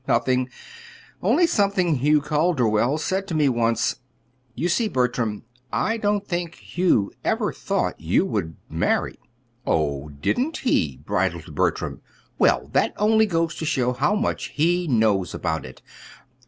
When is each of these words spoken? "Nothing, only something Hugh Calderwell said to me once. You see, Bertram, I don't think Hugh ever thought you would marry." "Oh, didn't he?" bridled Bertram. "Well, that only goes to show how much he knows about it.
"Nothing, 0.07 0.49
only 1.21 1.45
something 1.45 1.97
Hugh 1.99 2.21
Calderwell 2.21 2.97
said 2.97 3.27
to 3.27 3.35
me 3.35 3.47
once. 3.47 3.97
You 4.55 4.67
see, 4.67 4.87
Bertram, 4.87 5.43
I 5.71 5.97
don't 5.97 6.27
think 6.27 6.55
Hugh 6.55 7.11
ever 7.23 7.53
thought 7.53 7.99
you 8.01 8.25
would 8.25 8.55
marry." 8.67 9.19
"Oh, 9.63 10.09
didn't 10.09 10.57
he?" 10.57 10.97
bridled 11.05 11.53
Bertram. 11.53 12.01
"Well, 12.39 12.69
that 12.73 12.93
only 12.97 13.27
goes 13.27 13.53
to 13.57 13.65
show 13.65 13.93
how 13.93 14.15
much 14.15 14.45
he 14.55 14.87
knows 14.87 15.35
about 15.35 15.67
it. 15.67 15.83